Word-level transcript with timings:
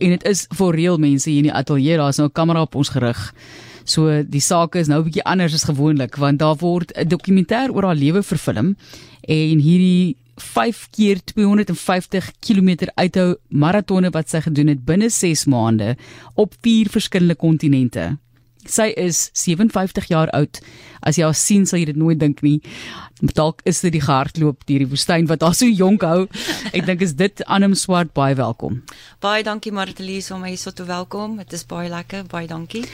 en 0.00 0.14
dit 0.16 0.24
is 0.24 0.46
vir 0.58 0.74
reël 0.74 0.98
mense 0.98 1.30
hier 1.30 1.44
in 1.44 1.50
die 1.50 1.56
ateljee. 1.56 1.96
Daar's 1.96 2.18
nou 2.18 2.28
'n 2.28 2.32
kamera 2.32 2.62
op 2.62 2.74
ons 2.74 2.88
gerig. 2.88 3.34
So 3.84 4.22
die 4.22 4.40
saak 4.40 4.74
is 4.74 4.88
nou 4.88 5.00
'n 5.00 5.04
bietjie 5.04 5.24
anders 5.24 5.54
as 5.54 5.64
gewoonlik 5.64 6.16
want 6.16 6.38
daar 6.38 6.56
word 6.56 6.92
'n 6.96 7.08
dokumentêr 7.08 7.70
oor 7.72 7.84
haar 7.84 7.94
lewe 7.94 8.22
vervilm 8.22 8.76
en 9.20 9.58
hierdie 9.58 10.16
5 10.36 10.88
keer 10.90 11.20
250 11.24 12.32
km 12.40 12.88
uithou 12.94 13.36
maratonne 13.48 14.10
wat 14.10 14.28
sy 14.28 14.40
gedoen 14.40 14.72
het 14.72 14.84
binne 14.84 15.10
6 15.10 15.44
maande 15.44 15.96
op 16.34 16.54
4 16.60 16.88
verskillende 16.88 17.34
kontinente. 17.34 18.16
Sy 18.68 18.90
is 18.96 19.30
57 19.32 20.10
jaar 20.10 20.30
oud. 20.36 20.60
As 21.00 21.16
jy 21.16 21.24
haar 21.24 21.36
sien, 21.38 21.64
sal 21.66 21.80
jy 21.80 21.86
dit 21.92 22.00
nooit 22.00 22.18
dink 22.20 22.42
nie. 22.44 22.58
Dalk 23.36 23.62
is 23.68 23.80
dit 23.84 23.94
die 23.96 24.02
gehardloop 24.04 24.66
deur 24.68 24.84
die 24.84 24.90
woestyn 24.90 25.28
wat 25.30 25.44
haar 25.44 25.56
so 25.56 25.68
jonk 25.68 26.04
hou. 26.04 26.26
Ek 26.72 26.84
dink 26.88 27.00
is 27.04 27.14
dit 27.16 27.44
Anem 27.46 27.74
Swart 27.74 28.12
baie 28.16 28.36
welkom. 28.36 28.82
Baie 29.24 29.44
dankie 29.46 29.72
Martelies 29.72 30.30
om 30.34 30.44
my 30.44 30.52
hier 30.52 30.60
so 30.60 30.72
te 30.76 30.84
welkom. 30.88 31.38
Dit 31.40 31.56
is 31.56 31.64
baie 31.68 31.88
lekker. 31.92 32.26
Baie 32.28 32.48
dankie. 32.50 32.84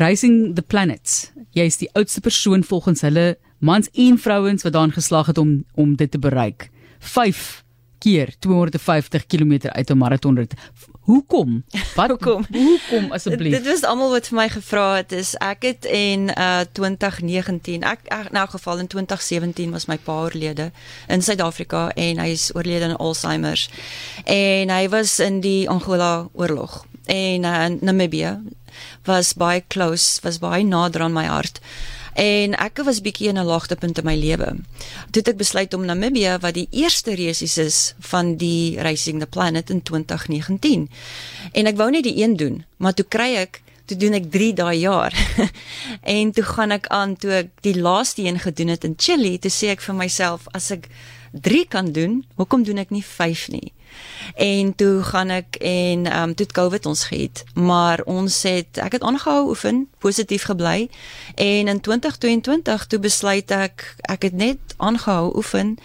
Racing 0.00 0.54
the 0.56 0.62
Planets. 0.62 1.30
Jy 1.56 1.66
is 1.68 1.80
die 1.80 1.90
oudste 1.98 2.22
persoon 2.24 2.64
volgens 2.64 3.02
hulle 3.04 3.34
mans 3.60 3.90
en 3.92 4.16
vrouens 4.18 4.62
wat 4.64 4.72
daarin 4.72 4.94
geslaag 4.94 5.32
het 5.32 5.38
om 5.38 5.64
om 5.74 5.96
dit 5.96 6.10
te 6.10 6.18
bereik. 6.18 6.70
5 7.00 7.64
keer 8.00 8.32
250 8.38 9.26
km 9.26 9.68
uit 9.68 9.90
'n 9.90 9.98
maratonrit. 9.98 10.54
Hoekom? 11.00 11.64
Wat 11.94 12.08
hoekom? 12.08 12.46
Hoekom 12.52 13.12
asseblief? 13.12 13.52
Dit 13.52 13.66
was 13.66 13.82
almal 13.82 14.10
wat 14.10 14.28
vir 14.30 14.36
my 14.36 14.48
gevra 14.48 14.84
het. 15.00 15.12
Is 15.12 15.34
ek 15.42 15.62
het 15.66 15.84
in 15.84 16.30
uh 16.36 16.60
2019, 16.72 17.82
ek, 17.82 18.06
ek 18.08 18.30
in 18.30 18.38
elk 18.38 18.50
geval 18.56 18.78
in 18.78 18.86
2017 18.86 19.70
was 19.70 19.86
my 19.90 19.98
pa 19.98 20.20
oorlede 20.22 20.70
in 21.08 21.22
Suid-Afrika 21.22 21.88
en 21.94 22.18
hy 22.18 22.30
is 22.36 22.50
oorlede 22.54 22.84
aan 22.84 22.96
Alzheimer. 22.96 23.68
En 24.24 24.70
hy 24.70 24.88
was 24.88 25.18
in 25.18 25.40
die 25.40 25.68
Angola 25.68 26.28
oorlog 26.32 26.84
en 27.06 27.44
uh, 27.44 27.66
Namibië 27.80 28.38
was 29.04 29.34
baie 29.34 29.64
close, 29.68 30.20
was 30.22 30.38
baie 30.38 30.64
nader 30.64 31.02
aan 31.02 31.16
my 31.16 31.26
hart. 31.26 31.60
En 32.14 32.54
ek 32.58 32.82
was 32.84 33.00
bietjie 33.00 33.28
in 33.28 33.38
'n 33.38 33.46
laagtepunt 33.46 33.98
in 33.98 34.04
my 34.04 34.16
lewe. 34.16 34.56
Toe 35.10 35.22
het 35.22 35.28
ek 35.28 35.36
besluit 35.36 35.74
om 35.74 35.84
Namibië 35.84 36.38
wat 36.40 36.54
die 36.54 36.68
eerste 36.70 37.14
resies 37.14 37.58
is 37.58 37.94
van 37.98 38.36
die 38.36 38.80
Racing 38.80 39.20
the 39.20 39.26
Planet 39.26 39.70
in 39.70 39.82
2019. 39.82 40.90
En 41.52 41.66
ek 41.66 41.76
wou 41.76 41.90
net 41.90 42.02
die 42.04 42.22
een 42.22 42.36
doen, 42.36 42.64
maar 42.76 42.94
toe 42.94 43.06
kry 43.08 43.34
ek 43.36 43.62
toe 43.84 43.96
doen 43.98 44.14
ek 44.14 44.30
3 44.30 44.52
daai 44.54 44.78
jaar. 44.78 45.14
en 46.16 46.32
toe 46.32 46.44
gaan 46.44 46.70
ek 46.70 46.86
aan 46.86 47.16
toe 47.16 47.30
ek 47.30 47.48
die 47.60 47.74
laaste 47.80 48.22
een 48.22 48.38
gedoen 48.38 48.68
het 48.68 48.84
in 48.84 48.94
Chili, 48.96 49.38
toe 49.38 49.50
sê 49.50 49.74
ek 49.74 49.80
vir 49.80 49.94
myself 49.94 50.46
as 50.54 50.70
ek 50.70 50.88
3 51.32 51.66
kan 51.68 51.92
doen, 51.92 52.24
hoekom 52.38 52.62
doen 52.62 52.78
ek 52.78 52.90
nie 52.90 53.04
5 53.04 53.48
nie? 53.48 53.72
En 54.34 54.74
toe 54.74 55.02
gaan 55.02 55.30
ek 55.30 55.56
en 55.56 56.06
ehm 56.06 56.28
um, 56.28 56.34
toe 56.34 56.46
het 56.46 56.54
COVID 56.54 56.86
ons 56.86 57.04
gehad, 57.04 57.44
maar 57.54 58.00
ons 58.04 58.42
het 58.42 58.78
ek 58.78 58.92
het 58.92 59.02
aangehou 59.02 59.48
oefen, 59.48 59.88
positief 59.98 60.42
gebly. 60.42 60.88
En 61.34 61.68
in 61.68 61.80
2022 61.80 62.86
toe 62.86 62.98
besluit 62.98 63.50
ek 63.50 63.94
ek 64.00 64.22
het 64.22 64.32
net 64.32 64.58
aangehou 64.76 65.36
oefen 65.36 65.78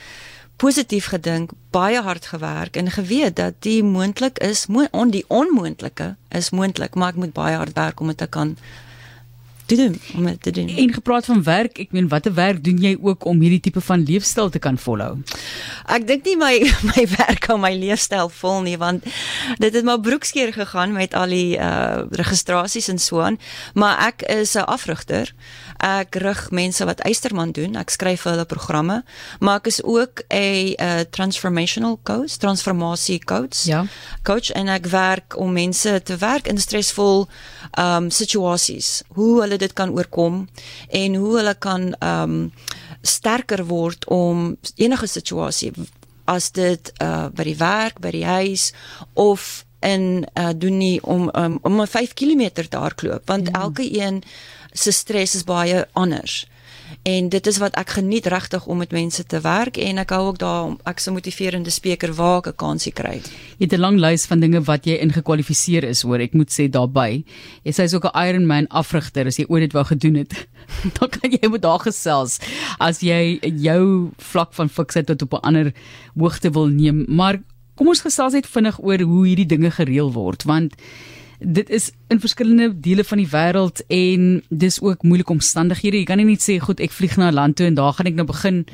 positief 0.55 1.05
gedink, 1.05 1.51
baie 1.69 2.01
hard 2.01 2.25
gewerk 2.25 2.75
en 2.75 2.91
geweet 2.91 3.35
dat 3.35 3.53
die 3.59 3.83
moontlik 3.83 4.39
is, 4.39 4.65
mo 4.67 4.87
on 4.91 5.11
die 5.11 5.25
onmoontlike 5.27 6.15
is 6.29 6.49
moontlik, 6.49 6.95
maar 6.95 7.11
ek 7.11 7.19
moet 7.19 7.33
baie 7.35 7.55
hard 7.59 7.75
werk 7.75 7.99
om 7.99 8.07
dit 8.07 8.17
te 8.17 8.27
kan 8.27 8.55
te 9.65 9.75
doen 9.75 9.99
om 10.15 10.25
dit 10.25 10.41
te 10.41 10.51
doen. 10.51 10.69
En 10.69 10.93
gepraat 10.93 11.25
van 11.25 11.43
werk, 11.43 11.79
ek 11.79 11.91
meen 11.91 12.07
watter 12.07 12.33
werk 12.33 12.63
doen 12.63 12.77
jy 12.81 12.95
ook 13.01 13.25
om 13.25 13.41
hierdie 13.41 13.59
tipe 13.59 13.81
van 13.81 14.03
leefstyl 14.03 14.49
te 14.49 14.59
kan 14.59 14.77
volhou? 14.77 15.17
Ek 15.91 16.07
dink 16.07 16.25
nie 16.25 16.37
my 16.37 16.53
my 16.93 17.05
werk 17.17 17.47
hou 17.49 17.57
my 17.61 17.73
leefstyl 17.75 18.29
vol 18.41 18.61
nie 18.65 18.77
want 18.81 19.05
dit 19.61 19.73
het 19.73 19.83
maar 19.85 19.99
broekskeer 19.99 20.53
gegaan 20.53 20.93
met 20.93 21.13
al 21.13 21.33
die 21.33 21.57
uh 21.57 22.05
registrasies 22.15 22.87
en 22.91 22.99
so 22.99 23.21
aan, 23.21 23.37
maar 23.73 23.97
ek 24.07 24.21
is 24.29 24.55
'n 24.55 24.67
afrigter. 24.67 25.33
Ek 25.79 26.15
rig 26.15 26.51
mense 26.51 26.85
wat 26.85 26.99
eysterman 26.99 27.51
doen. 27.51 27.75
Ek 27.75 27.89
skryf 27.89 28.21
vir 28.21 28.31
hulle 28.31 28.45
programme, 28.45 29.03
maar 29.39 29.59
ek 29.59 29.67
is 29.67 29.83
ook 29.83 30.23
'n 30.29 30.73
uh, 30.79 30.99
transformational 31.09 31.99
coach, 32.03 32.37
transformasie 32.37 33.19
coach. 33.19 33.63
Ja. 33.65 33.85
Coach 34.23 34.51
en 34.51 34.67
ek 34.67 34.85
werk 34.85 35.37
om 35.37 35.53
mense 35.53 36.01
te 36.03 36.17
werk 36.17 36.47
in 36.47 36.57
stresvol 36.57 37.27
um 37.79 38.09
situasies. 38.09 39.03
Hoe 39.07 39.41
hulle 39.41 39.54
dit 39.57 39.73
kan 39.73 39.91
oorkom 39.91 40.47
en 40.89 41.15
hoe 41.15 41.37
hulle 41.37 41.55
kan 41.59 41.93
um 41.99 42.51
sterker 43.01 43.65
word 43.65 44.07
om 44.09 44.57
enige 44.75 45.07
situasie 45.07 45.71
as 46.25 46.51
dit 46.51 46.91
uh 47.01 47.27
by 47.29 47.43
die 47.43 47.57
werk, 47.57 47.99
by 48.01 48.11
die 48.11 48.25
huis 48.25 48.71
of 49.13 49.65
en 49.85 50.25
uh 50.33 50.51
doen 50.57 50.77
nie 50.77 50.97
om 51.03 51.29
um, 51.33 51.59
om 51.61 51.81
'n 51.81 51.87
5 51.87 52.13
km 52.13 52.49
te 52.69 52.77
hardloop 52.77 53.27
want 53.29 53.49
mm. 53.49 53.55
elke 53.55 53.85
een 54.01 54.23
se 54.73 54.91
stres 54.91 55.35
is 55.35 55.43
baie 55.43 55.87
anders. 55.93 56.45
En 57.03 57.29
dit 57.29 57.47
is 57.47 57.57
wat 57.57 57.75
ek 57.75 57.89
geniet 57.97 58.25
regtig 58.25 58.65
om 58.65 58.77
met 58.77 58.91
mense 58.91 59.23
te 59.23 59.39
werk 59.41 59.77
en 59.77 59.97
ek 59.97 60.09
hou 60.15 60.21
ook 60.27 60.39
daar 60.41 60.75
ek 60.89 60.99
se 60.99 61.11
motiverende 61.11 61.69
spreker 61.69 62.13
waar 62.13 62.37
ek 62.37 62.47
'n 62.47 62.55
kansie 62.55 62.91
kry. 62.91 63.21
Jy 63.57 63.65
het 63.65 63.73
'n 63.73 63.79
lang 63.79 63.99
lys 63.99 64.25
van 64.25 64.39
dinge 64.39 64.61
wat 64.61 64.85
jy 64.85 64.97
ingekwalifiseer 64.99 65.83
is, 65.83 66.01
hoor, 66.01 66.19
ek 66.19 66.33
moet 66.33 66.49
sê 66.49 66.69
daarbey. 66.69 67.23
Jy 67.63 67.71
sê 67.71 67.83
jy's 67.83 67.93
ook 67.93 68.05
'n 68.05 68.27
Ironman 68.27 68.67
afrigter 68.67 69.25
as 69.25 69.37
jy 69.37 69.45
ooit 69.47 69.61
dit 69.61 69.73
wou 69.73 69.83
gedoen 69.83 70.15
het. 70.15 70.47
Dan 70.99 71.09
kan 71.09 71.31
jy 71.31 71.49
met 71.49 71.61
daar 71.61 71.79
gesels 71.79 72.39
as 72.79 72.99
jy 72.99 73.39
jou 73.41 74.11
vlak 74.17 74.53
van 74.53 74.69
fiksheid 74.69 75.05
tot 75.05 75.21
op 75.21 75.33
'n 75.33 75.45
ander 75.45 75.73
hoogte 76.15 76.51
wil 76.51 76.67
neem. 76.67 77.05
Maar 77.07 77.41
kom 77.75 77.87
ons 77.87 78.01
gesels 78.01 78.33
net 78.33 78.47
vinnig 78.47 78.79
oor 78.79 78.99
hoe 78.99 79.27
hierdie 79.27 79.45
dinge 79.45 79.71
gereël 79.71 80.11
word 80.11 80.43
want 80.43 80.73
dit 81.39 81.69
is 81.69 81.91
in 82.07 82.19
verskillende 82.19 82.79
dele 82.79 83.03
van 83.03 83.17
die 83.17 83.29
wêreld 83.29 83.81
en 83.87 84.43
dis 84.49 84.81
ook 84.81 85.03
moeilike 85.03 85.31
omstandighede. 85.31 85.97
Jy 85.97 86.05
kan 86.05 86.17
nie 86.17 86.25
net 86.25 86.43
sê 86.43 86.59
goed, 86.59 86.79
ek 86.79 86.91
vlieg 86.91 87.17
na 87.17 87.29
'n 87.31 87.33
land 87.33 87.55
toe 87.55 87.67
en 87.67 87.75
daar 87.75 87.93
gaan 87.93 88.07
ek 88.07 88.15
nou 88.15 88.25
begin 88.25 88.65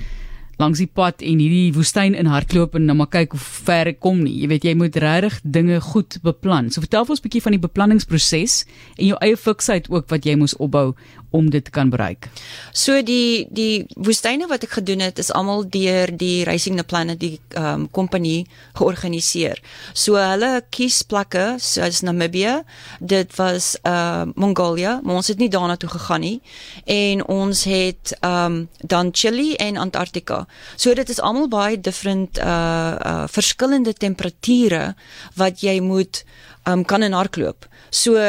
langs 0.62 0.82
die 0.82 0.90
pad 0.90 1.24
en 1.26 1.42
hierdie 1.42 1.74
woestyn 1.74 2.16
in 2.18 2.30
hardloop 2.30 2.76
en 2.78 2.86
nou 2.86 2.96
maar 3.00 3.10
kyk 3.10 3.32
hoe 3.32 3.40
ver 3.40 3.88
ek 3.88 4.00
kom 4.04 4.22
nie. 4.24 4.42
Jy 4.44 4.48
weet 4.48 4.68
jy 4.68 4.76
moet 4.78 4.96
regtig 4.96 5.40
dinge 5.44 5.80
goed 5.82 6.20
beplan. 6.26 6.70
So 6.72 6.82
vertel 6.82 7.08
ons 7.08 7.20
'n 7.20 7.28
bietjie 7.28 7.42
van 7.42 7.52
die 7.58 7.66
beplanningsproses 7.68 8.66
en 8.98 9.06
jou 9.08 9.18
eie 9.22 9.38
fiksheid 9.38 9.90
ook 9.90 10.10
wat 10.10 10.26
jy 10.26 10.36
moes 10.36 10.56
opbou 10.58 10.94
om 11.32 11.50
dit 11.50 11.64
te 11.64 11.72
kan 11.72 11.90
bereik. 11.90 12.28
So 12.72 13.02
die 13.04 13.48
die 13.50 13.86
woestyne 13.96 14.48
wat 14.52 14.66
ek 14.68 14.76
gedoen 14.80 15.04
het 15.04 15.20
is 15.20 15.32
almal 15.32 15.64
deur 15.72 16.12
die 16.12 16.44
Racing 16.48 16.78
the 16.80 16.84
Planet 16.84 17.20
die 17.20 17.40
ehm 17.56 17.66
um, 17.66 17.88
kompanie 17.92 18.48
georganiseer. 18.78 19.62
So 19.94 20.20
hulle 20.20 20.52
kies 20.70 21.02
plekke 21.08 21.56
soos 21.60 22.02
Namibië, 22.04 22.62
dit 23.00 23.36
was 23.40 23.74
ehm 23.82 24.30
uh, 24.30 24.36
Mongolië, 24.36 25.00
maar 25.04 25.22
ons 25.22 25.32
het 25.32 25.40
nie 25.40 25.50
daarna 25.50 25.78
toe 25.78 25.90
gegaan 25.90 26.22
nie 26.22 26.42
en 26.86 27.26
ons 27.28 27.64
het 27.64 28.16
ehm 28.20 28.46
um, 28.46 28.70
dan 28.84 29.10
Chili 29.12 29.54
en 29.56 29.78
Antarktika. 29.78 30.46
So 30.76 30.94
dit 30.94 31.10
is 31.10 31.20
almal 31.20 31.48
baie 31.48 31.80
different 31.80 32.38
uh 32.38 32.96
uh 33.06 33.24
verskillende 33.28 33.94
temperature 33.94 34.96
wat 35.36 35.62
jy 35.62 35.80
moet 35.80 36.24
ehm 36.64 36.80
um, 36.80 36.86
kan 36.86 37.04
in 37.04 37.14
hardloop. 37.14 37.68
So 37.90 38.20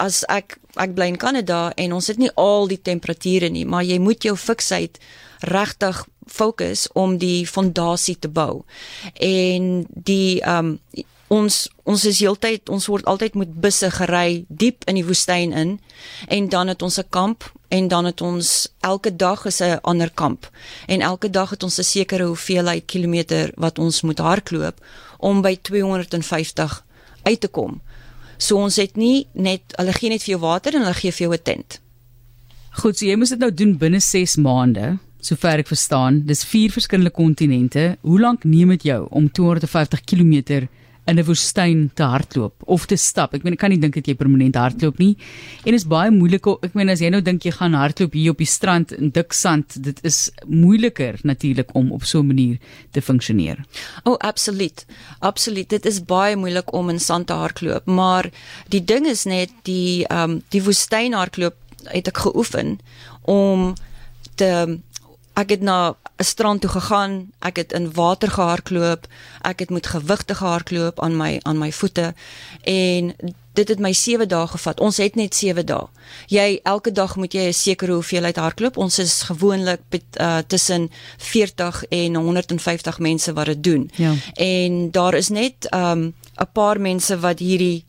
as 0.00 0.24
ek 0.28 0.56
ek 0.80 0.94
bly 0.96 1.10
in 1.12 1.18
Kanada 1.20 1.70
en 1.76 1.92
ons 1.92 2.06
het 2.10 2.18
nie 2.20 2.30
al 2.40 2.68
die 2.70 2.80
temperature 2.80 3.50
nie, 3.50 3.66
maar 3.66 3.84
jy 3.84 3.98
moet 3.98 4.24
jou 4.24 4.36
fiksheid 4.38 4.98
regtig 5.50 6.04
fokus 6.30 6.86
om 6.94 7.16
die 7.18 7.46
fondasie 7.46 8.16
te 8.18 8.28
bou. 8.28 8.64
En 9.14 9.86
die 9.90 10.40
ehm 10.40 10.74
um, 10.74 11.06
ons 11.30 11.68
ons 11.86 12.04
is 12.10 12.18
heeltyd 12.18 12.70
ons 12.74 12.88
word 12.90 13.06
altyd 13.10 13.36
met 13.38 13.50
busse 13.62 13.86
gery 13.94 14.44
diep 14.48 14.82
in 14.90 14.98
die 14.98 15.06
woestyn 15.06 15.52
in 15.54 15.76
en 16.26 16.48
dan 16.50 16.72
het 16.72 16.82
ons 16.82 16.98
'n 16.98 17.06
kamp 17.10 17.46
en 17.68 17.88
dan 17.88 18.04
het 18.04 18.20
ons 18.20 18.68
elke 18.80 19.16
dag 19.16 19.46
is 19.46 19.60
'n 19.62 19.78
ander 19.82 20.10
kamp 20.10 20.50
en 20.86 21.00
elke 21.00 21.30
dag 21.30 21.50
het 21.50 21.62
ons 21.62 21.78
'n 21.78 21.82
sekere 21.84 22.24
hoeveelheid 22.24 22.84
kilometer 22.86 23.52
wat 23.56 23.78
ons 23.78 24.02
moet 24.02 24.18
hardloop 24.18 24.76
om 25.18 25.42
by 25.42 25.58
250 25.62 26.84
uit 27.22 27.40
te 27.40 27.48
kom. 27.48 27.80
So 28.40 28.56
ons 28.56 28.80
het 28.80 28.96
nie 28.96 29.26
net 29.36 29.74
hulle 29.76 29.92
gee 29.92 30.10
net 30.12 30.24
vir 30.24 30.34
jou 30.34 30.42
water 30.42 30.74
en 30.74 30.86
hulle 30.86 30.96
gee 30.96 31.12
vir 31.12 31.26
jou 31.26 31.32
'n 31.36 31.44
tent. 31.44 31.80
Goed, 32.80 32.96
so 32.96 33.06
jy 33.06 33.16
moet 33.16 33.28
dit 33.28 33.38
nou 33.38 33.50
doen 33.50 33.76
binne 33.76 34.00
6 34.00 34.36
maande, 34.36 34.98
sover 35.20 35.58
ek 35.58 35.68
verstaan. 35.68 36.22
Dis 36.26 36.44
vier 36.44 36.70
verskillende 36.70 37.10
kontinente. 37.10 37.98
Hoe 38.00 38.20
lank 38.20 38.44
neem 38.44 38.68
dit 38.68 38.82
jou 38.82 39.06
om 39.10 39.28
250 39.28 40.00
km 40.04 40.68
in 41.06 41.18
'n 41.18 41.24
woestyn 41.24 41.90
te 41.94 42.02
hardloop 42.02 42.54
of 42.66 42.86
te 42.86 42.96
stap. 42.96 43.34
Ek 43.34 43.42
meen 43.42 43.52
ek 43.52 43.58
kan 43.58 43.70
nie 43.70 43.78
dink 43.78 43.94
dat 43.94 44.06
jy 44.06 44.14
permanent 44.14 44.54
hardloop 44.54 44.98
nie. 44.98 45.16
En 45.64 45.74
is 45.74 45.84
baie 45.84 46.10
moeilik. 46.10 46.46
Ek 46.62 46.74
meen 46.74 46.88
as 46.88 47.00
jy 47.00 47.10
nou 47.10 47.20
dink 47.20 47.42
jy 47.42 47.50
gaan 47.50 47.74
hardloop 47.74 48.12
hier 48.12 48.30
op 48.30 48.38
die 48.38 48.46
strand 48.46 48.92
in 48.92 49.10
dik 49.10 49.32
sand, 49.32 49.82
dit 49.82 49.98
is 50.04 50.30
moeiliker 50.46 51.18
natuurlik 51.22 51.74
om 51.74 51.92
op 51.92 52.04
so 52.04 52.20
'n 52.20 52.26
manier 52.26 52.58
te 52.92 53.00
funksioneer. 53.00 53.64
O, 54.04 54.12
oh, 54.12 54.16
absoluut. 54.16 54.86
Absoluut. 55.20 55.68
Dit 55.68 55.86
is 55.86 56.04
baie 56.04 56.36
moeilik 56.36 56.72
om 56.72 56.88
in 56.90 57.00
sand 57.00 57.26
te 57.26 57.32
hardloop, 57.32 57.86
maar 57.86 58.30
die 58.68 58.84
ding 58.84 59.06
is 59.06 59.24
net 59.24 59.50
die 59.62 60.06
ehm 60.06 60.30
um, 60.30 60.42
die 60.50 60.62
woestyn 60.62 61.12
hardloop 61.12 61.54
het 61.84 62.08
ek 62.08 62.18
geoefen 62.18 62.78
om 63.22 63.74
te 64.34 64.78
ek 65.40 65.50
het 65.56 65.62
na 65.64 65.96
'n 66.20 66.24
strand 66.24 66.60
toe 66.60 66.70
gegaan, 66.70 67.32
ek 67.40 67.56
het 67.56 67.72
in 67.72 67.92
water 67.92 68.30
gehardloop, 68.30 69.06
ek 69.42 69.58
het 69.58 69.70
met 69.70 69.86
gewigte 69.86 70.34
gehardloop 70.34 71.00
aan 71.00 71.16
my 71.16 71.40
aan 71.42 71.58
my 71.58 71.72
voete 71.72 72.14
en 72.62 73.14
dit 73.52 73.68
het 73.68 73.78
my 73.78 73.92
7 73.92 74.28
dae 74.28 74.46
gevat. 74.46 74.80
Ons 74.80 74.96
het 74.96 75.14
net 75.14 75.34
7 75.34 75.66
dae. 75.66 75.86
Jy 76.26 76.60
elke 76.62 76.92
dag 76.92 77.16
moet 77.16 77.32
jy 77.32 77.48
'n 77.48 77.52
sekere 77.52 77.92
hoeveelheid 77.92 78.36
hardloop. 78.36 78.76
Ons 78.76 78.98
is 78.98 79.22
gewoonlik 79.22 79.80
uh, 79.90 80.38
tussen 80.46 80.90
40 81.16 81.84
en 81.88 82.14
150 82.14 82.98
mense 82.98 83.32
wat 83.32 83.46
dit 83.46 83.62
doen. 83.62 83.90
Ja. 83.94 84.14
En 84.34 84.90
daar 84.90 85.14
is 85.14 85.28
net 85.28 85.54
'n 85.70 85.76
um, 85.76 86.14
paar 86.52 86.80
mense 86.80 87.18
wat 87.18 87.38
hierdie 87.38 87.84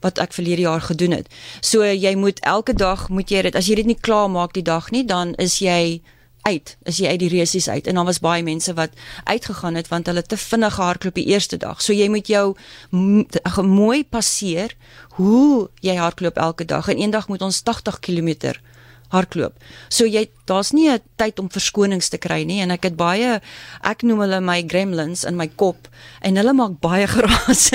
wat 0.00 0.18
ek 0.18 0.32
verlede 0.32 0.60
jaar 0.60 0.80
gedoen 0.80 1.10
het. 1.10 1.26
So 1.60 1.84
jy 1.84 2.14
moet 2.14 2.40
elke 2.40 2.72
dag 2.72 3.08
moet 3.08 3.30
jy 3.30 3.42
dit 3.42 3.54
as 3.54 3.66
jy 3.66 3.74
dit 3.74 3.86
nie 3.86 4.00
klaar 4.00 4.30
maak 4.30 4.52
die 4.52 4.62
dag 4.62 4.90
nie, 4.90 5.04
dan 5.04 5.34
is 5.34 5.58
jy 5.58 6.00
uit. 6.48 6.76
Is 6.88 7.00
jy 7.02 7.12
uit 7.12 7.20
die 7.22 7.30
resies 7.32 7.68
uit. 7.68 7.86
En 7.86 8.00
dan 8.00 8.08
was 8.08 8.20
baie 8.24 8.42
mense 8.42 8.74
wat 8.74 8.96
uitgegaan 9.24 9.78
het 9.78 9.88
want 9.92 10.06
hulle 10.06 10.22
te 10.22 10.36
vinnig 10.36 10.76
hardloop 10.76 11.14
die 11.14 11.28
eerste 11.34 11.56
dag. 11.56 11.82
So 11.82 11.92
jy 11.96 12.08
moet 12.08 12.30
jou 12.30 12.56
mooi 13.62 14.04
passeer 14.04 14.74
hoe 15.18 15.68
jy 15.84 15.96
hardloop 15.98 16.36
elke 16.36 16.64
dag. 16.64 16.88
En 16.88 16.96
eendag 16.96 17.28
moet 17.28 17.42
ons 17.42 17.60
80 17.62 18.00
km 18.00 18.58
hardloop. 19.12 19.54
So 19.88 20.04
jy 20.04 20.28
daar's 20.48 20.72
nie 20.72 20.88
'n 20.88 21.00
tyd 21.16 21.38
om 21.38 21.48
verskonings 21.50 22.08
te 22.08 22.18
kry 22.18 22.42
nie 22.44 22.60
en 22.60 22.70
ek 22.70 22.82
het 22.84 22.96
baie 22.96 23.40
ek 23.84 24.02
noem 24.02 24.20
hulle 24.20 24.40
my 24.40 24.62
gremlins 24.62 25.24
in 25.24 25.36
my 25.36 25.46
kop 25.48 25.88
en 26.22 26.36
hulle 26.36 26.52
maak 26.52 26.80
baie 26.80 27.06
geraas. 27.16 27.70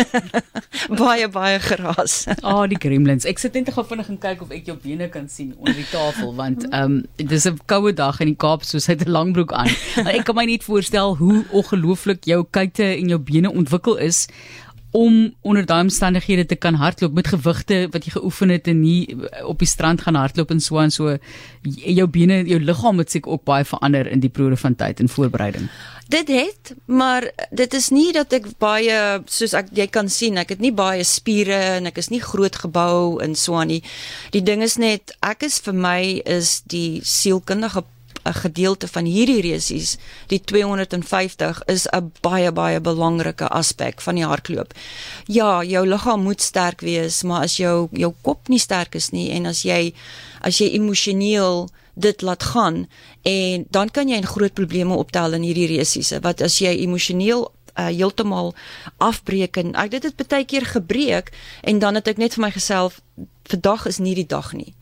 baie 0.90 1.28
baie 1.28 1.60
geraas. 1.60 2.26
Ah, 2.44 2.62
oh, 2.62 2.68
die 2.68 2.78
gremlins. 2.78 3.26
Ek 3.26 3.40
sit 3.40 3.54
net 3.54 3.70
gou 3.72 3.84
vinnig 3.84 4.10
en 4.10 4.18
kyk 4.18 4.42
of 4.42 4.52
ek 4.52 4.66
jou 4.66 4.76
bene 4.76 5.08
kan 5.10 5.30
sien 5.30 5.54
onder 5.58 5.74
die 5.74 5.88
tafel 5.92 6.36
want 6.36 6.66
ehm 6.72 6.84
um, 6.84 7.06
dis 7.18 7.46
'n 7.46 7.60
koue 7.66 7.94
dag 7.94 8.20
in 8.20 8.28
die 8.28 8.36
Kaap 8.36 8.64
soos 8.64 8.88
hy 8.88 8.96
'n 8.96 9.10
langbroek 9.10 9.54
aan. 9.54 9.70
ek 10.08 10.26
kan 10.26 10.36
my 10.36 10.46
net 10.46 10.64
voorstel 10.64 11.16
hoe 11.18 11.46
ongelooflik 11.52 12.26
jou 12.26 12.44
kuite 12.52 12.84
en 12.84 13.10
jou 13.10 13.20
bene 13.20 13.52
ontwikkel 13.52 13.96
is 13.98 14.28
om 14.94 15.34
onder 15.42 15.66
daai 15.66 15.82
omstandighede 15.82 16.46
te 16.46 16.56
kan 16.56 16.76
hardloop 16.78 17.14
met 17.18 17.28
gewigte 17.28 17.88
wat 17.92 18.06
jy 18.06 18.12
geoefen 18.14 18.54
het 18.54 18.68
en 18.70 18.82
nie 18.82 19.18
op 19.42 19.60
die 19.60 19.68
strand 19.68 20.02
gaan 20.06 20.20
hardloop 20.20 20.54
en 20.54 20.62
so 20.62 20.78
en 20.78 20.94
so 20.94 21.16
jou 21.64 22.06
bene 22.08 22.44
jou 22.46 22.60
liggaam 22.62 23.02
het 23.02 23.12
seker 23.12 23.34
ook 23.34 23.44
baie 23.50 23.66
verander 23.66 24.08
in 24.08 24.22
die 24.22 24.30
periode 24.30 24.60
van 24.62 24.76
tyd 24.78 25.02
en 25.02 25.10
voorbereiding. 25.10 25.66
Dit 26.14 26.28
het, 26.28 26.74
maar 26.86 27.26
dit 27.50 27.74
is 27.74 27.90
nie 27.90 28.12
dat 28.14 28.34
ek 28.38 28.52
baie 28.62 29.00
soos 29.26 29.56
ek 29.58 29.72
jy 29.74 29.88
kan 29.90 30.12
sien, 30.14 30.38
ek 30.38 30.54
het 30.54 30.62
nie 30.62 30.74
baie 30.76 31.02
spiere 31.08 31.58
en 31.80 31.90
ek 31.90 31.98
is 31.98 32.12
nie 32.14 32.22
groot 32.22 32.62
gebou 32.66 33.18
en 33.24 33.34
so 33.40 33.58
aan 33.58 33.72
nie. 33.74 33.82
Die 34.36 34.44
ding 34.46 34.62
is 34.62 34.78
net 34.78 35.16
ek 35.26 35.48
is 35.50 35.58
vir 35.66 35.74
my 35.74 36.22
is 36.22 36.60
die 36.70 37.02
sielkundige 37.02 37.82
'n 38.26 38.34
gedeelte 38.34 38.88
van 38.88 39.06
hierdie 39.06 39.42
resies, 39.42 39.98
die 40.28 40.42
250 40.42 41.62
is 41.66 41.88
'n 41.88 42.12
baie 42.22 42.52
baie 42.52 42.80
belangrike 42.82 43.48
aspek 43.48 44.02
van 44.02 44.16
die 44.16 44.26
hardloop. 44.26 44.74
Ja, 45.26 45.64
jou 45.64 45.88
liggaam 45.88 46.22
moet 46.22 46.42
sterk 46.42 46.82
wees, 46.82 47.24
maar 47.24 47.42
as 47.42 47.58
jou 47.58 47.88
jou 47.92 48.14
kop 48.22 48.48
nie 48.48 48.60
sterk 48.60 48.96
is 48.96 49.10
nie 49.10 49.30
en 49.32 49.46
as 49.46 49.62
jy 49.64 49.94
as 50.42 50.58
jy 50.58 50.70
emosioneel 50.74 51.70
dit 51.94 52.22
laat 52.22 52.44
gaan 52.44 52.88
en 53.22 53.66
dan 53.70 53.90
kan 53.90 54.08
jy 54.10 54.18
'n 54.18 54.26
groot 54.36 54.54
probleme 54.54 54.94
optel 54.94 55.34
in 55.34 55.42
hierdie 55.42 55.78
resies. 55.78 56.14
Wat 56.22 56.42
as 56.42 56.58
jy 56.58 56.82
emosioneel 56.82 57.52
uh, 57.76 57.88
heeltemal 57.88 58.54
afbreek 58.98 59.58
en 59.58 59.74
ek 59.80 59.92
dit 59.92 60.04
het 60.04 60.28
baie 60.28 60.46
keer 60.46 60.66
gebreek 60.66 61.32
en 61.62 61.80
dan 61.80 61.96
het 61.96 62.08
ek 62.08 62.22
net 62.22 62.38
vir 62.38 62.48
my 62.48 62.52
geself 62.52 63.02
vandag 63.50 63.86
is 63.86 64.00
nie 64.00 64.16
die 64.16 64.28
dag 64.28 64.54
nie. 64.54 64.74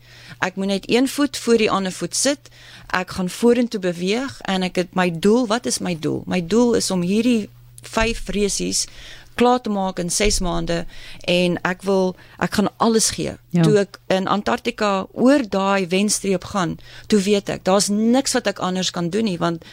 Ek 0.42 0.56
moet 0.56 0.66
net 0.66 0.90
een 0.90 1.08
voet 1.08 1.36
voor 1.38 1.58
die 1.58 1.70
ander 1.70 1.92
voet 1.92 2.14
sit. 2.16 2.50
Ek 2.90 3.10
gaan 3.18 3.28
vorentoe 3.30 3.80
beweeg 3.80 4.40
en 4.50 4.62
ek 4.62 4.76
het 4.76 4.94
my 4.98 5.10
doel, 5.10 5.46
wat 5.46 5.66
is 5.66 5.78
my 5.78 5.94
doel? 5.98 6.22
My 6.26 6.40
doel 6.46 6.74
is 6.74 6.90
om 6.90 7.02
hierdie 7.02 7.48
5 7.82 8.28
resies 8.34 8.86
klaar 9.34 9.60
te 9.60 9.70
maak 9.70 9.98
in 9.98 10.10
6 10.10 10.40
maande 10.44 10.84
en 11.20 11.56
ek 11.66 11.82
wil 11.88 12.14
ek 12.38 12.58
gaan 12.58 12.68
alles 12.76 13.10
gee. 13.16 13.36
Ja. 13.50 13.62
Toe 13.62 13.78
ek 13.84 13.98
in 14.12 14.28
Antarktika 14.28 15.06
oor 15.12 15.42
daai 15.48 15.88
wenstreep 15.88 16.44
gaan, 16.52 16.76
toe 17.06 17.20
weet 17.20 17.48
ek, 17.48 17.64
daar's 17.64 17.88
niks 17.88 18.36
wat 18.36 18.46
ek 18.46 18.60
anders 18.60 18.90
kan 18.90 19.10
doen 19.10 19.24
nie 19.30 19.38
want 19.40 19.64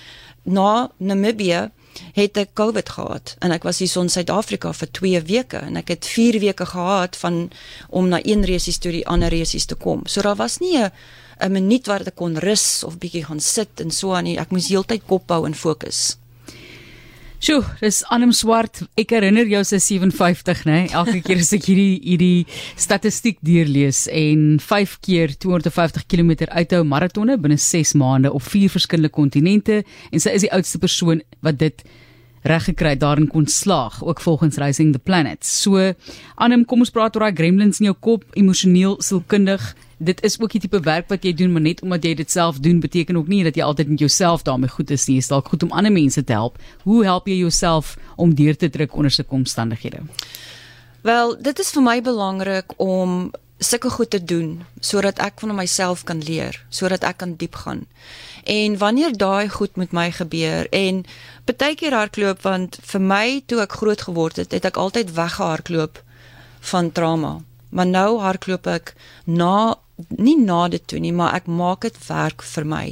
na 0.43 0.89
Namibië 0.97 1.69
het 2.13 2.37
ek 2.37 2.53
COVID 2.53 2.89
gehad 2.89 3.35
en 3.39 3.51
ek 3.51 3.63
was 3.63 3.79
hier 3.79 3.91
in 4.01 4.09
Suid-Afrika 4.09 4.73
vir 4.73 4.91
2 4.91 5.21
weke 5.21 5.57
en 5.57 5.77
ek 5.81 5.87
het 5.95 6.05
4 6.05 6.39
weke 6.39 6.65
gehad 6.65 7.15
van 7.15 7.49
om 7.89 8.09
na 8.09 8.19
een 8.23 8.45
resies 8.45 8.77
toe 8.77 8.91
die 8.91 9.07
ander 9.07 9.29
resies 9.29 9.65
te 9.65 9.75
kom. 9.75 10.05
So 10.05 10.21
daar 10.21 10.35
was 10.35 10.59
nie 10.59 10.77
'n 10.77 10.91
'n 11.39 11.51
minuut 11.51 11.87
waar 11.87 12.03
ek 12.05 12.15
kon 12.15 12.37
rus 12.37 12.83
of 12.83 12.97
bietjie 12.97 13.25
gaan 13.25 13.39
sit 13.39 13.79
en 13.79 13.91
so 13.91 14.13
aan 14.13 14.23
nie. 14.23 14.37
Ek 14.37 14.51
moes 14.51 14.67
heeltyd 14.67 15.01
kop 15.07 15.29
hou 15.29 15.45
en 15.45 15.55
fokus. 15.55 16.18
Sjoe, 17.39 17.63
dis 17.79 18.01
Anem 18.11 18.33
Swart. 18.35 18.81
Ek 18.99 19.13
herinner 19.15 19.47
jou 19.47 19.61
se 19.63 19.77
57, 19.79 20.65
né? 20.67 20.79
Elke 20.91 21.21
keer 21.23 21.39
as 21.39 21.53
ek 21.55 21.69
hierdie 21.69 21.93
hierdie 22.03 22.57
statistiek 22.75 23.37
deurlees 23.47 24.01
en 24.11 24.57
5 24.59 24.97
keer 25.07 25.31
250 25.39 26.03
km 26.11 26.33
uithou 26.51 26.81
maratonne 26.83 27.37
binne 27.39 27.55
6 27.55 27.93
maande 28.01 28.33
op 28.35 28.43
4 28.43 28.73
verskillende 28.75 29.13
kontinente 29.15 29.85
en 29.85 30.19
sy 30.19 30.35
is 30.35 30.43
die 30.43 30.51
oudste 30.51 30.83
persoon 30.83 31.23
wat 31.39 31.61
dit 31.63 31.79
reggekry 32.43 32.97
daarin 32.99 33.31
kon 33.31 33.47
slaag 33.47 34.01
ook 34.03 34.19
volgens 34.19 34.59
Rising 34.59 34.91
the 34.91 34.99
Planet. 34.99 35.39
So 35.47 35.79
Anem, 36.35 36.67
kom 36.67 36.83
ons 36.83 36.91
praat 36.91 37.15
oor 37.15 37.29
daai 37.29 37.39
gremlins 37.39 37.79
in 37.79 37.87
jou 37.87 37.95
kop, 38.03 38.27
emosioneel, 38.35 38.99
sielkundig, 38.99 39.63
dit 39.99 40.21
is 40.23 40.39
ook 40.39 40.51
die 40.55 40.61
tipe 40.63 40.79
werk 40.79 41.09
wat 41.11 41.25
jy 41.27 41.33
doen, 41.35 41.51
maar 41.51 41.61
net 41.61 41.81
omdat 41.83 42.03
jy 42.07 42.13
dit 42.21 42.31
self 42.31 42.59
doen 42.63 42.79
beteken 42.79 43.17
ook 43.19 43.27
nie 43.27 43.43
dat 43.43 43.55
jy 43.55 43.63
altyd 43.63 43.87
met 43.87 43.99
jouself 43.99 44.45
daarmee 44.47 44.71
goed 44.71 44.91
is 44.95 45.05
nie. 45.07 45.15
Dit 45.19 45.23
is 45.23 45.31
dalk 45.31 45.51
goed 45.51 45.63
om 45.63 45.71
ander 45.75 45.91
mense 45.91 46.23
te 46.23 46.33
help. 46.33 46.57
Hoe 46.83 47.03
help 47.03 47.27
jy 47.27 47.35
jouself 47.41 47.97
om 48.15 48.33
deur 48.35 48.55
te 48.55 48.69
druk 48.69 48.95
onder 48.95 49.11
sulke 49.11 49.35
omstandighede? 49.35 50.05
Wel, 51.01 51.35
dit 51.41 51.59
is 51.59 51.71
vir 51.75 51.83
my 51.83 52.01
belangrik 52.01 52.73
om 52.77 53.31
sulke 53.59 53.89
goed 53.91 54.09
te 54.09 54.23
doen 54.23 54.63
sodat 54.79 55.19
ek 55.19 55.43
van 55.43 55.55
myself 55.55 56.05
kan 56.07 56.23
leer, 56.23 56.55
sodat 56.69 57.03
ek 57.03 57.19
kan 57.23 57.35
diep 57.35 57.59
gaan. 57.65 57.83
En 58.47 58.77
wanneer 58.79 59.17
daai 59.17 59.49
goed 59.49 59.75
met 59.75 59.91
my 59.91 60.11
gebeur 60.15 60.67
en 60.71 61.03
baie 61.49 61.75
keer 61.75 61.95
hardloop 61.97 62.41
want 62.47 62.79
vir 62.91 63.01
my 63.01 63.41
toe 63.45 63.59
ek 63.65 63.75
groot 63.81 64.01
geword 64.07 64.39
het, 64.39 64.55
het 64.55 64.65
ek 64.65 64.79
altyd 64.79 65.11
weggehardloop 65.17 65.99
van 66.71 66.91
trauma. 66.91 67.39
Maar 67.69 67.87
nou 67.87 68.19
hardloop 68.23 68.67
ek 68.67 68.95
na 69.25 69.75
nie 70.07 70.37
na 70.37 70.67
dit 70.67 70.83
toe 70.87 70.99
nie, 70.99 71.11
maar 71.15 71.35
ek 71.35 71.47
maak 71.47 71.81
dit 71.81 71.97
werk 72.07 72.43
vir 72.43 72.65
my. 72.65 72.85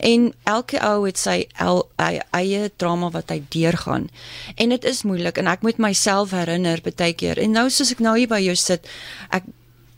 En 0.00 0.28
elke 0.44 0.80
ou 0.84 1.06
het 1.06 1.18
sy 1.18 1.46
el, 1.62 1.82
eie 1.98 2.68
drama 2.76 3.10
wat 3.14 3.32
hy 3.32 3.40
deurgaan. 3.54 4.08
En 4.56 4.74
dit 4.74 4.84
is 4.84 5.02
moeilik 5.08 5.38
en 5.38 5.50
ek 5.52 5.64
moet 5.66 5.80
myself 5.82 6.30
herinner 6.36 6.82
baie 6.84 7.14
keer. 7.16 7.38
En 7.38 7.52
nou 7.52 7.68
soos 7.70 7.92
ek 7.92 8.00
nou 8.04 8.16
hier 8.18 8.30
by 8.30 8.40
jou 8.42 8.56
sit, 8.56 8.88
ek 9.30 9.48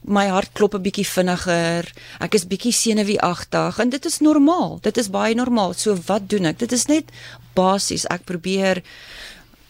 my 0.04 0.26
hart 0.28 0.52
klop 0.52 0.74
'n 0.74 0.82
bietjie 0.82 1.06
vinniger. 1.06 1.92
Ek 2.20 2.34
is 2.34 2.44
bietjie 2.44 2.72
senuweeagtig 2.72 3.78
en 3.78 3.90
dit 3.90 4.04
is 4.04 4.20
normaal. 4.20 4.78
Dit 4.82 4.98
is 4.98 5.08
baie 5.08 5.34
normaal. 5.34 5.72
So 5.72 5.96
wat 6.06 6.28
doen 6.28 6.44
ek? 6.44 6.58
Dit 6.58 6.72
is 6.72 6.86
net 6.86 7.10
basies. 7.54 8.04
Ek 8.10 8.24
probeer 8.24 8.82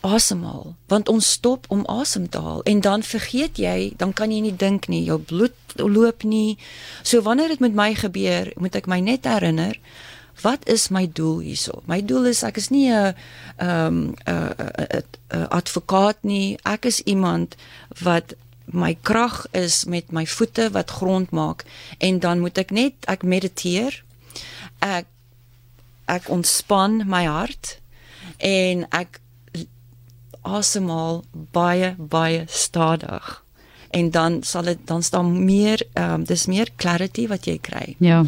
asemhaal 0.05 0.75
want 0.93 1.09
ons 1.09 1.31
stop 1.33 1.65
om 1.73 1.85
asem 1.89 2.29
te 2.29 2.39
haal. 2.39 2.63
En 2.63 2.81
dan 2.81 3.03
vergeet 3.03 3.59
jy 3.59 3.93
dan 3.97 4.13
kan 4.13 4.31
jy 4.31 4.41
nie 4.45 4.57
dink 4.57 4.89
nie 4.93 5.05
jou 5.05 5.19
bloed 5.19 5.57
loop 5.81 6.23
nie. 6.23 6.59
So 7.03 7.23
wanneer 7.23 7.49
dit 7.49 7.61
met 7.65 7.75
my 7.75 7.95
gebeur 7.99 8.53
moet 8.61 8.77
ek 8.77 8.91
my 8.91 9.01
net 9.01 9.25
herinner 9.25 9.81
wat 10.43 10.67
is 10.69 10.89
my 10.91 11.07
doel 11.07 11.39
hierso? 11.47 11.83
My 11.87 12.01
doel 12.03 12.27
is 12.33 12.43
ek 12.43 12.59
is 12.59 12.71
nie 12.71 12.91
'n 12.91 13.15
ehm 13.59 14.15
'n 14.27 15.47
advokaat 15.51 16.23
nie. 16.23 16.59
Ek 16.65 16.85
is 16.85 17.01
iemand 17.01 17.57
wat 18.03 18.35
my 18.65 18.97
krag 19.03 19.47
is 19.53 19.85
met 19.85 20.13
my 20.13 20.27
voete 20.27 20.71
wat 20.71 20.91
grond 20.91 21.31
maak. 21.31 21.65
En 21.99 22.19
dan 22.19 22.41
moet 22.41 22.59
ek 22.59 22.71
net 22.71 22.95
ek 23.07 23.23
mediteer. 23.23 24.03
Ek 24.79 25.07
ek 26.05 26.29
ontspan 26.29 27.07
my 27.07 27.25
hart. 27.25 27.79
En 28.39 28.87
ek 28.91 29.21
asemhaal 30.45 31.23
baie 31.53 31.95
baie 31.99 32.45
stadig 32.47 33.44
en 33.95 34.11
dan 34.11 34.43
sal 34.43 34.67
dit 34.71 34.79
dan 34.91 35.03
staan 35.03 35.45
meer 35.45 35.83
ehm 35.93 36.21
um, 36.21 36.25
dis 36.25 36.47
meer 36.51 36.71
clarity 36.77 37.29
wat 37.31 37.47
jy 37.47 37.59
kry. 37.63 37.95
Ja. 37.99 38.25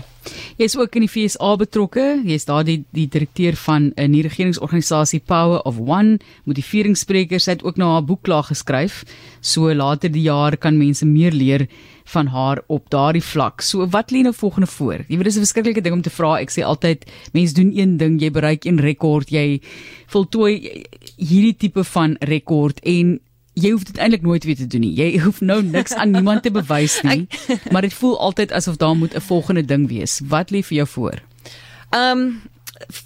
Jy's 0.58 0.76
ook 0.76 0.94
in 0.98 1.06
die 1.06 1.10
FSA 1.10 1.54
betrokke. 1.58 2.04
Jy's 2.26 2.46
daar 2.46 2.64
die 2.66 2.84
die 2.94 3.06
direkteur 3.08 3.56
van 3.56 3.92
'n 3.96 4.10
nie 4.10 4.22
regeringsorganisasie 4.22 5.20
Power 5.20 5.60
of 5.62 5.78
One, 5.78 6.18
motiveringspreker. 6.44 7.40
Sy 7.40 7.50
het 7.50 7.64
ook 7.64 7.76
nou 7.76 7.90
haar 7.92 8.04
boek 8.04 8.22
klaar 8.22 8.44
geskryf. 8.44 9.04
So 9.40 9.74
later 9.74 10.10
die 10.10 10.22
jaar 10.22 10.56
kan 10.56 10.78
mense 10.78 11.06
meer 11.06 11.32
leer 11.32 11.68
van 12.04 12.26
haar 12.26 12.62
op 12.66 12.90
daardie 12.90 13.22
vlak. 13.22 13.60
So 13.60 13.86
wat 13.90 14.12
lê 14.12 14.22
nou 14.22 14.34
volgende 14.34 14.66
voor? 14.66 15.04
Jy 15.08 15.16
weet 15.16 15.24
dis 15.24 15.36
'n 15.36 15.46
verskriklike 15.46 15.82
ding 15.82 15.94
om 15.94 16.02
te 16.02 16.10
vra. 16.10 16.38
Ek 16.38 16.50
sê 16.50 16.62
altyd 16.62 17.04
mense 17.32 17.54
doen 17.54 17.72
een 17.74 17.96
ding, 17.96 18.20
jy 18.20 18.30
bereik 18.30 18.64
'n 18.64 18.78
rekord, 18.78 19.30
jy 19.30 19.60
voltooi 20.06 20.84
hierdie 21.16 21.56
tipe 21.56 21.84
van 21.84 22.16
rekord 22.20 22.80
en 22.80 23.20
jy 23.56 23.70
hoef 23.72 23.86
dit 23.88 23.96
eintlik 23.96 24.22
nooit 24.22 24.44
weer 24.44 24.56
te 24.56 24.66
doen 24.66 24.84
nie. 24.84 24.92
Jy 24.96 25.22
hoef 25.24 25.40
nou 25.40 25.62
niks 25.64 25.94
aan 25.96 26.12
niemand 26.12 26.42
te 26.44 26.52
bewys 26.52 27.00
nie, 27.08 27.24
maar 27.72 27.86
dit 27.86 27.94
voel 27.94 28.18
altyd 28.20 28.52
asof 28.52 28.76
daar 28.76 28.96
moet 28.96 29.14
'n 29.16 29.20
volgende 29.20 29.64
ding 29.64 29.88
wees. 29.88 30.20
Wat 30.24 30.50
lê 30.50 30.60
vir 30.60 30.76
jou 30.76 30.88
voor? 30.88 31.22
Ehm 31.90 32.18
um, 32.18 32.42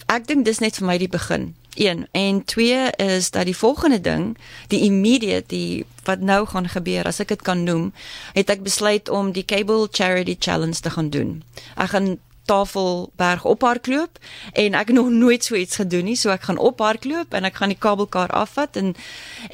ek 0.07 0.27
dink 0.27 0.45
dis 0.45 0.59
net 0.59 0.77
vir 0.77 0.87
my 0.87 0.99
die 0.99 1.09
begin. 1.09 1.55
1 1.75 2.07
en 2.13 2.45
2 2.45 2.91
is 2.97 3.31
dat 3.31 3.45
die 3.45 3.57
volgende 3.57 4.01
ding, 4.01 4.37
die 4.69 4.81
immediate 4.81 5.47
die 5.47 5.85
wat 6.05 6.21
nou 6.21 6.47
gaan 6.47 6.69
gebeur 6.69 7.07
as 7.07 7.21
ek 7.21 7.29
dit 7.29 7.43
kan 7.43 7.63
noem, 7.65 7.93
het 8.33 8.51
ek 8.51 8.63
besluit 8.63 9.09
om 9.09 9.33
die 9.33 9.45
Cable 9.45 9.89
Charity 9.91 10.37
Challenge 10.39 10.81
te 10.81 10.91
gaan 10.91 11.11
doen. 11.11 11.43
Ek 11.77 11.95
gaan 11.95 12.19
Tafelberg 12.51 13.45
ophardloop 13.47 14.19
en 14.53 14.75
ek 14.75 14.91
het 14.91 14.97
nog 14.97 15.11
nooit 15.15 15.45
so 15.45 15.55
iets 15.55 15.79
gedoen 15.79 16.09
nie. 16.11 16.17
So 16.19 16.33
ek 16.35 16.49
gaan 16.49 16.59
ophardloop 16.59 17.35
en 17.37 17.47
ek 17.47 17.61
gaan 17.61 17.71
die 17.71 17.79
kabelkar 17.79 18.33
afvat 18.35 18.79
en 18.81 18.95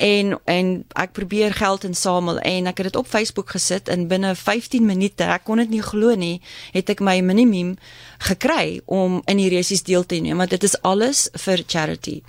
en 0.00 0.36
en 0.48 0.72
ek 0.96 1.12
probeer 1.16 1.52
geld 1.56 1.84
insamel 1.84 2.40
en 2.40 2.70
ek 2.70 2.80
het 2.80 2.90
dit 2.90 2.96
op 2.96 3.10
Facebook 3.10 3.52
gesit 3.52 3.90
en 3.92 4.08
binne 4.08 4.32
15 4.34 4.86
minute 4.86 5.24
ek 5.24 5.44
kon 5.44 5.60
dit 5.60 5.76
nie 5.76 5.84
glo 5.84 6.14
nie 6.16 6.40
het 6.72 6.90
ek 6.92 7.04
my 7.04 7.18
minimum 7.20 7.76
gekry 8.24 8.80
om 8.86 9.20
in 9.28 9.40
die 9.42 9.50
resies 9.52 9.84
deel 9.84 10.06
te 10.08 10.20
neem 10.22 10.40
want 10.40 10.54
dit 10.54 10.64
is 10.64 10.78
alles 10.82 11.26
vir 11.46 11.64
charity. 11.66 12.20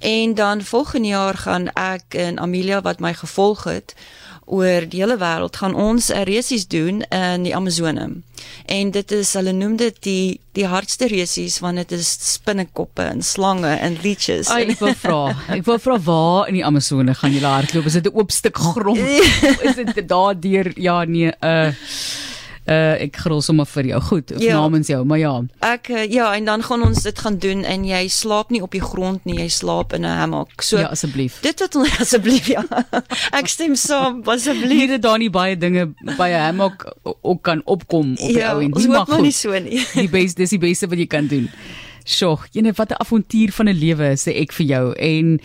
En 0.00 0.34
dan 0.34 0.64
volgende 0.64 1.12
jaar 1.12 1.36
gaan 1.44 1.68
ek 1.74 2.16
en 2.16 2.40
Amelia 2.40 2.80
wat 2.80 3.04
my 3.04 3.12
gevolg 3.14 3.64
het 3.68 3.94
oor 4.46 4.86
die 4.88 5.00
hele 5.02 5.18
wêreld 5.18 5.58
gaan 5.58 5.74
ons 5.74 6.10
'n 6.10 6.24
resies 6.24 6.66
doen 6.66 7.02
in 7.02 7.42
die 7.42 7.54
Amazone. 7.56 8.22
En 8.66 8.90
dit 8.90 9.12
is 9.12 9.32
hulle 9.32 9.52
noem 9.52 9.76
dit 9.76 9.96
die 10.02 10.40
die 10.52 10.66
hardste 10.66 11.06
resies 11.06 11.58
want 11.58 11.76
dit 11.76 11.92
is 11.92 12.16
spinnekoppe 12.32 13.02
en 13.02 13.22
slange 13.22 13.76
en 13.76 13.98
leeches. 14.02 14.48
Ai, 14.48 14.70
ek 14.70 14.78
wil 14.78 14.94
vra. 14.94 15.36
Ek 15.48 15.64
wil 15.64 15.78
vra 15.78 15.98
waar 15.98 16.48
in 16.48 16.54
die 16.54 16.64
Amazone 16.64 17.14
gaan 17.14 17.32
julle 17.32 17.46
hardloop? 17.46 17.86
Is 17.86 17.92
dit 17.92 18.06
'n 18.06 18.16
oop 18.16 18.30
stuk 18.30 18.56
grond? 18.56 18.98
is 19.68 19.74
dit 19.74 20.08
daardeur? 20.08 20.72
Ja, 20.74 21.04
nee, 21.04 21.32
uh 21.40 21.72
Uh 22.66 22.96
ek 23.06 23.16
grol 23.22 23.42
sommer 23.42 23.66
vir 23.70 23.92
jou. 23.92 24.00
Goed, 24.02 24.32
ja, 24.42 24.56
namens 24.58 24.88
jou, 24.90 25.04
maar 25.06 25.18
ja. 25.18 25.32
Ek 25.62 25.90
uh, 25.94 26.02
ja, 26.10 26.32
en 26.34 26.44
dan 26.48 26.62
gaan 26.66 26.82
ons 26.82 27.02
dit 27.02 27.18
gaan 27.18 27.38
doen 27.38 27.62
en 27.64 27.84
jy 27.86 28.08
slaap 28.10 28.50
nie 28.50 28.62
op 28.62 28.74
die 28.74 28.82
grond 28.82 29.22
nie, 29.24 29.38
jy 29.38 29.48
slaap 29.48 29.94
in 29.94 30.02
'n 30.02 30.16
hammock. 30.18 30.62
So 30.62 30.78
Ja, 30.78 30.90
asseblief. 30.90 31.38
Dit 31.46 31.60
wat 31.60 31.76
ons 31.76 31.98
asseblief 32.04 32.50
ja. 32.50 32.64
ek 33.30 33.46
stem 33.48 33.76
saam, 33.76 34.22
asseblief. 34.26 34.88
Hier 34.88 35.00
daar 35.00 35.18
nie 35.18 35.30
baie 35.30 35.56
dinge 35.56 35.92
by 36.16 36.28
'n 36.28 36.42
hammock 36.50 36.90
ook 37.22 37.42
kan 37.42 37.62
opkom 37.64 38.12
op 38.18 38.28
die 38.28 38.38
ja, 38.38 38.54
ou 38.54 38.62
en 38.62 38.70
nie 38.74 38.88
mag 38.88 39.20
nie 39.20 39.32
so 39.32 39.54
nie. 39.58 39.86
die 39.94 40.10
beste 40.10 40.42
dis 40.42 40.50
die 40.50 40.58
beste 40.58 40.90
wat 40.90 40.98
jy 40.98 41.06
kan 41.06 41.26
doen. 41.30 41.48
Sjoe, 42.06 42.38
jene 42.54 42.70
wat 42.78 42.90
'n 42.90 43.00
avontuur 43.02 43.50
van 43.52 43.68
'n 43.68 43.74
lewe 43.74 44.14
sê 44.14 44.30
ek 44.38 44.52
vir 44.52 44.66
jou 44.66 44.92
en 44.94 45.40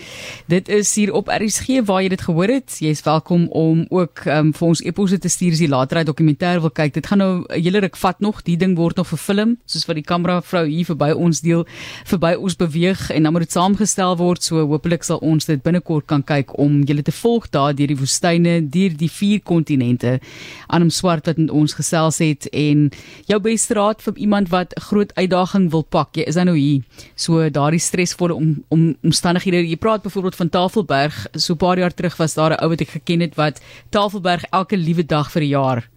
dit 0.48 0.70
is 0.70 0.96
hier 0.96 1.14
op 1.14 1.28
RSG 1.28 1.82
waar 1.86 2.04
jy 2.04 2.10
dit 2.10 2.22
gehoor 2.22 2.48
het. 2.48 2.78
Jy's 2.80 3.02
welkom 3.02 3.48
om 3.48 3.86
ook 3.90 4.26
um, 4.26 4.54
vir 4.54 4.68
ons 4.68 4.82
eposse 4.82 5.18
te 5.18 5.30
stuur 5.30 5.52
as 5.52 5.60
jy 5.60 5.68
later 5.68 5.98
uit 5.98 6.06
dokumentêr 6.06 6.62
wil 6.62 6.70
kyk. 6.70 6.94
Dit 6.94 7.08
gaan 7.08 7.18
nou 7.18 7.46
'n 7.50 7.64
hele 7.64 7.80
ruk 7.80 7.98
vat 7.98 8.20
nog. 8.20 8.44
Die 8.44 8.58
ding 8.58 8.78
word 8.78 8.96
nog 8.96 9.08
verfilm 9.08 9.58
soos 9.66 9.86
wat 9.88 9.96
die 9.96 10.04
kamera 10.04 10.42
vrou 10.42 10.68
hier 10.68 10.86
verby 10.86 11.12
ons 11.12 11.42
deel 11.42 11.66
verby 12.06 12.36
ons 12.38 12.56
beweeg 12.56 13.10
en 13.10 13.24
dan 13.24 13.32
moet 13.32 13.42
dit 13.42 13.52
saamgestel 13.52 14.18
word. 14.18 14.44
So 14.44 14.68
hopelik 14.68 15.04
sal 15.04 15.18
ons 15.18 15.46
dit 15.46 15.64
binnekort 15.64 16.06
kan 16.06 16.24
kyk 16.24 16.58
om 16.60 16.84
julle 16.84 17.02
te 17.02 17.12
volg 17.12 17.50
daar 17.50 17.74
deur 17.74 17.88
die 17.88 17.98
woestyne, 17.98 18.70
deur 18.70 18.98
die 18.98 19.10
vier 19.10 19.42
kontinente. 19.42 20.20
Aan 20.68 20.82
hom 20.82 20.90
swart 20.90 21.26
wat 21.26 21.38
met 21.38 21.50
ons 21.50 21.74
gesels 21.74 22.18
het 22.20 22.48
en 22.54 22.92
jou 23.26 23.40
beste 23.40 23.74
raad 23.74 24.02
vir 24.02 24.14
iemand 24.18 24.50
wat 24.50 24.74
'n 24.78 24.82
groot 24.82 25.12
uitdaging 25.16 25.72
wil 25.72 25.84
pak. 25.84 26.16
Jy 26.16 26.24
is 26.28 26.36
dan 26.36 26.51
nou 26.51 26.51
hier. 26.54 26.82
So 27.16 27.50
daardie 27.50 27.80
stresvolle 27.80 28.34
om, 28.34 28.64
om 28.70 28.96
omstandighede. 29.04 29.64
Jy 29.68 29.78
praat 29.78 30.02
byvoorbeeld 30.02 30.36
van 30.36 30.50
Tafelberg. 30.50 31.28
So 31.34 31.54
'n 31.54 31.58
paar 31.58 31.78
jaar 31.78 31.94
terug 31.94 32.18
was 32.18 32.34
daar 32.34 32.52
'n 32.52 32.64
ou 32.64 32.70
wat 32.70 32.82
ek 32.82 32.90
geken 32.90 33.20
het 33.20 33.36
wat 33.36 33.62
Tafelberg 33.90 34.44
elke 34.52 34.78
liewe 34.78 35.06
dag 35.06 35.32
vir 35.32 35.42
'n 35.42 35.48
jaar 35.48 35.90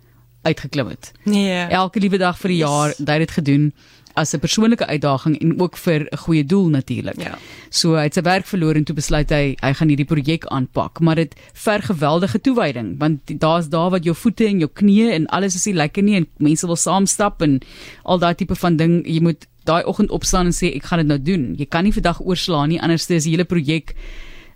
uitgeklim 0.42 0.88
het. 0.88 1.12
Nee. 1.22 1.66
Elke 1.68 2.00
liewe 2.00 2.18
dag 2.18 2.38
vir 2.38 2.50
'n 2.50 2.56
jaar, 2.56 2.88
yes. 2.88 2.98
hy 2.98 3.12
het 3.12 3.18
dit 3.18 3.30
gedoen 3.30 3.72
as 4.14 4.34
'n 4.34 4.38
persoonlike 4.38 4.86
uitdaging 4.86 5.38
en 5.40 5.60
ook 5.60 5.76
vir 5.76 6.00
'n 6.00 6.16
goeie 6.16 6.44
doel 6.46 6.68
natuurlik. 6.68 7.22
Ja. 7.22 7.38
So 7.70 7.94
hy 7.94 8.02
het 8.02 8.14
sy 8.14 8.22
werk 8.22 8.46
verloor 8.46 8.74
en 8.74 8.84
toe 8.84 8.94
besluit 8.94 9.30
hy 9.30 9.56
hy 9.60 9.72
gaan 9.72 9.88
hierdie 9.88 10.06
projek 10.06 10.46
aanpak, 10.46 11.00
maar 11.00 11.14
dit 11.14 11.34
ver 11.52 11.82
geweldige 11.82 12.40
toewyding 12.40 12.98
want 12.98 13.40
daar's 13.40 13.68
daar 13.68 13.90
wat 13.90 14.04
jou 14.04 14.16
voete 14.16 14.46
en 14.46 14.58
jou 14.58 14.70
knieë 14.72 15.10
en 15.12 15.26
alles 15.26 15.54
is 15.54 15.66
nie 15.66 15.74
lekker 15.74 16.02
nie 16.02 16.16
en 16.16 16.26
mense 16.38 16.66
wil 16.66 16.76
saam 16.76 17.06
stap 17.06 17.42
en 17.42 17.60
al 18.02 18.18
daai 18.18 18.34
tipe 18.34 18.54
van 18.54 18.76
ding, 18.76 19.06
jy 19.06 19.20
moet 19.20 19.46
daai 19.64 19.84
oggend 19.84 20.10
opstaan 20.10 20.50
en 20.50 20.56
sê 20.56 20.72
ek 20.76 20.88
gaan 20.90 21.02
dit 21.02 21.10
nou 21.10 21.20
doen. 21.22 21.54
Jy 21.58 21.66
kan 21.66 21.84
nie 21.84 21.94
vandag 21.94 22.20
oorslaan 22.20 22.68
nie 22.68 22.80
anders 22.80 23.08
is 23.10 23.24
die 23.24 23.34
hele 23.34 23.48
projek 23.48 23.94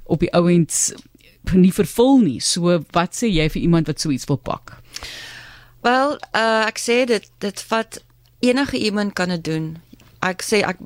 op 0.04 0.20
die 0.20 0.32
ouends 0.36 0.92
nie 1.52 1.72
vervul 1.72 2.20
nie. 2.24 2.40
So 2.40 2.78
wat 2.92 3.16
sê 3.16 3.30
jy 3.30 3.48
vir 3.48 3.62
iemand 3.62 3.88
wat 3.88 4.00
so 4.00 4.12
iets 4.12 4.28
wil 4.28 4.40
pak? 4.40 4.76
Wel, 5.86 6.16
uh, 6.34 6.64
ek 6.66 6.80
sê 6.82 7.04
dit 7.08 7.24
dit 7.40 7.64
vat 7.70 8.00
enige 8.44 8.78
iemand 8.78 9.14
kan 9.14 9.32
dit 9.34 9.44
doen. 9.44 9.76
Ek 10.24 10.42
sê 10.42 10.62
ek 10.66 10.80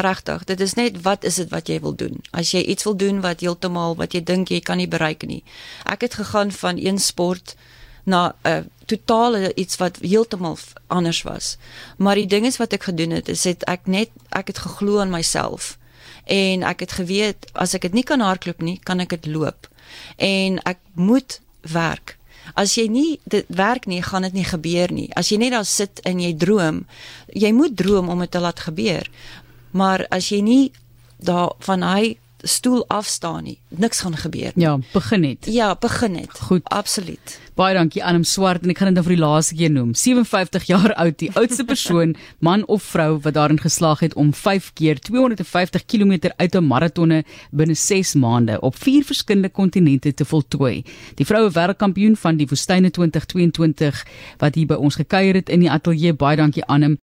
regtig, 0.00 0.44
dit 0.48 0.60
is 0.60 0.74
net 0.74 1.02
wat 1.04 1.24
is 1.28 1.36
dit 1.38 1.50
wat 1.52 1.68
jy 1.68 1.78
wil 1.84 1.94
doen? 1.94 2.18
As 2.32 2.54
jy 2.54 2.62
iets 2.64 2.86
wil 2.88 2.96
doen 2.96 3.20
wat 3.22 3.44
heeltemal 3.44 3.96
wat 4.00 4.16
jy 4.16 4.22
dink 4.24 4.50
jy 4.50 4.62
kan 4.64 4.80
nie 4.80 4.88
bereik 4.90 5.26
nie. 5.28 5.42
Ek 5.84 6.02
het 6.06 6.18
gegaan 6.18 6.50
van 6.50 6.80
een 6.80 6.98
sport 6.98 7.54
na 8.04 8.32
'n 8.44 8.48
uh, 8.48 8.62
totale 8.92 9.52
iets 9.58 9.78
wat 9.80 10.00
heeltemal 10.04 10.58
anders 10.92 11.22
was. 11.26 11.56
Maar 11.96 12.20
die 12.20 12.28
ding 12.30 12.46
is 12.46 12.60
wat 12.60 12.74
ek 12.76 12.88
gedoen 12.90 13.16
het, 13.18 13.28
is 13.32 13.44
het 13.48 13.64
ek 13.70 13.88
net 13.90 14.12
ek 14.30 14.52
het 14.52 14.62
geglo 14.64 15.00
aan 15.02 15.12
myself 15.12 15.76
en 16.30 16.62
ek 16.62 16.84
het 16.86 16.96
geweet 17.00 17.48
as 17.58 17.74
ek 17.74 17.88
dit 17.88 17.98
nie 17.98 18.06
kan 18.06 18.22
hardloop 18.22 18.62
nie, 18.62 18.78
kan 18.84 19.02
ek 19.02 19.16
dit 19.16 19.32
loop. 19.34 19.68
En 20.16 20.60
ek 20.68 20.78
moet 20.94 21.40
werk. 21.72 22.16
As 22.58 22.74
jy 22.76 22.86
nie 22.90 23.20
dit 23.30 23.46
werk 23.48 23.86
nie, 23.86 24.02
gaan 24.02 24.26
dit 24.26 24.36
nie 24.36 24.46
gebeur 24.46 24.92
nie. 24.92 25.08
As 25.18 25.30
jy 25.32 25.38
net 25.42 25.54
daar 25.54 25.68
sit 25.68 26.02
en 26.08 26.20
jy 26.20 26.32
droom, 26.36 26.82
jy 27.32 27.52
moet 27.54 27.76
droom 27.78 28.10
om 28.12 28.22
dit 28.22 28.30
te 28.30 28.42
laat 28.42 28.60
gebeur. 28.66 29.08
Maar 29.72 30.06
as 30.10 30.30
jy 30.32 30.42
nie 30.44 30.64
daar 31.22 31.54
van 31.62 31.84
hy 31.86 32.16
stoel 32.42 32.84
afstaan 32.88 33.44
nie, 33.44 33.58
niks 33.68 34.00
gaan 34.00 34.16
gebeur 34.16 34.52
nie. 34.54 34.64
Ja, 34.64 34.78
begin 34.92 35.20
net. 35.20 35.46
Ja, 35.46 35.76
begin 35.80 36.12
net. 36.12 36.38
Goed. 36.40 36.64
Absoluut. 36.64 37.40
Baie 37.54 37.74
dankie 37.76 38.00
aan 38.00 38.16
hom 38.16 38.24
swart 38.24 38.62
en 38.64 38.70
ek 38.72 38.78
gaan 38.80 38.88
dit 38.88 38.96
nou 38.96 39.04
vir 39.04 39.12
die 39.12 39.20
laaste 39.20 39.56
keer 39.58 39.72
noem. 39.72 39.90
57 39.92 40.64
jaar 40.70 40.94
oud, 40.96 41.18
die 41.20 41.28
oudste 41.36 41.66
persoon, 41.68 42.14
man 42.46 42.64
of 42.72 42.86
vrou 42.94 43.18
wat 43.20 43.36
daarin 43.36 43.60
geslaag 43.60 44.00
het 44.00 44.14
om 44.16 44.30
5 44.32 44.70
keer 44.78 45.00
250 45.00 45.84
km 45.84 46.32
uit 46.36 46.54
'n 46.56 46.64
maratonne 46.64 47.24
binne 47.50 47.74
6 47.76 48.14
maande 48.14 48.60
op 48.60 48.76
4 48.76 49.04
verskillende 49.04 49.50
kontinente 49.50 50.14
te 50.14 50.24
voltooi. 50.24 50.84
Die 51.14 51.26
vroue 51.26 51.50
wêreldkampioen 51.50 52.16
van 52.16 52.36
die 52.36 52.46
Woestyne 52.48 52.90
2022 52.90 54.04
wat 54.38 54.54
hier 54.54 54.66
by 54.66 54.74
ons 54.80 54.96
gekuier 54.96 55.34
het 55.34 55.48
in 55.48 55.60
die 55.60 55.70
ateljee. 55.70 56.14
Baie 56.14 56.36
dankie 56.36 56.64
aan 56.66 56.82
hom. 56.82 56.98